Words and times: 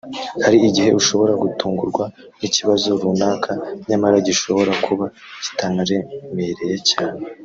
Hari 0.43 0.57
igihe 0.69 0.89
ushobora 0.99 1.33
gutungurwa 1.43 2.05
n’ikibazo 2.39 2.87
runaka 3.01 3.49
nyamara 3.87 4.17
gishobora 4.27 4.71
kuba 4.85 5.05
kitanaremereye 5.43 6.77
cyane 6.91 7.21